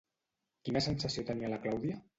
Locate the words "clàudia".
1.67-2.05